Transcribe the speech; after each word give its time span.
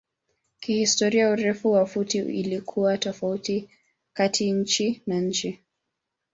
Kihistoria 0.59 1.29
urefu 1.29 1.71
wa 1.71 1.85
futi 1.85 2.17
ilikuwa 2.17 2.97
tofauti 2.97 3.69
kati 4.13 4.51
nchi 4.51 5.01
na 5.05 5.21
nchi. 5.21 5.59